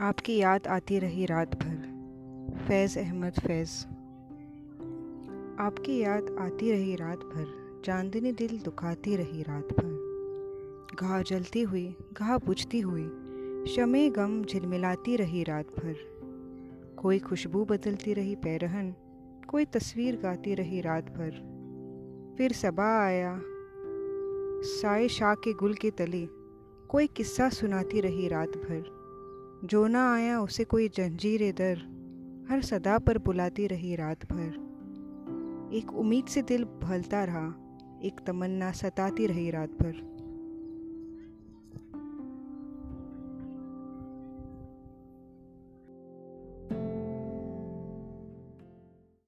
आपकी 0.00 0.36
याद 0.36 0.66
आती 0.66 0.98
रही 0.98 1.26
रात 1.26 1.54
भर। 1.54 1.76
फैज़ 2.68 2.98
अहमद 2.98 3.32
फैज़। 3.32 3.86
आपकी 5.60 5.98
याद 5.98 6.36
आती 6.38 6.72
रही 6.72 6.96
रात 6.96 7.18
भर, 7.18 7.80
चांदनी 7.84 8.32
दिल 8.32 8.58
दुखाती 8.64 9.16
रही 9.16 9.42
रात 9.42 9.64
भर। 9.64 10.96
घाह 11.00 11.22
जलती 11.22 11.62
हुई 11.62 11.96
घाह 12.12 12.38
बुझती 12.38 12.80
हुई, 12.80 13.04
शमे 13.66 14.10
गम 14.10 14.44
झिलमिलाती 14.44 15.16
रही 15.16 15.42
रात 15.42 15.66
भर। 15.66 15.96
कोई 16.96 17.18
खुशबू 17.18 17.64
बदलती 17.64 18.14
रही 18.14 18.34
पैरहन, 18.34 18.94
कोई 19.48 19.64
तस्वीर 19.64 20.16
गाती 20.16 20.54
रही 20.54 20.80
रात 20.80 21.04
भर। 21.04 21.30
फिर 22.38 22.52
सबा 22.52 23.04
आया, 23.04 23.40
साए 24.62 25.08
शाह 25.08 25.34
के 25.34 25.52
गुल 25.52 25.74
के 25.74 25.90
तले, 25.90 26.26
कोई 26.88 27.06
किस्सा 27.06 27.48
सुनाती 27.48 28.00
रही 28.00 28.28
रात 28.28 28.48
भर। 28.48 29.05
जो 29.64 29.86
ना 29.86 30.14
आया 30.14 30.40
उसे 30.40 30.64
कोई 30.64 30.88
जंजीर 30.88 31.52
दर 31.52 31.96
हर 32.50 32.62
सदा 32.62 32.98
पर 32.98 33.18
बुलाती 33.18 33.66
रही 33.66 33.96
रात 33.96 34.32
भर। 34.32 34.66
एक 35.74 35.92
उम्मीद 35.92 36.26
से 36.26 36.42
दिल 36.42 36.64
भलता 36.64 37.24
रहा, 37.24 37.46
एक 38.02 38.20
तमन्ना 38.26 38.72
सताती 38.72 39.26
रही 39.26 39.50
रात 39.50 39.68
भर। 39.68 40.15